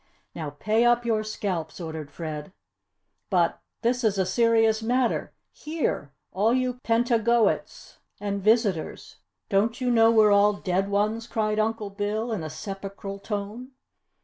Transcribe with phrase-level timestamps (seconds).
[0.33, 2.51] "Now pay up your scalps!" ordered Fred.
[3.29, 5.31] "But, this is a serious matter.
[5.51, 6.11] Here!
[6.31, 9.17] All you Pentagoets and visitors
[9.49, 13.73] don't you know we're all dead ones!" cried Uncle Bill in a sepulchral tone.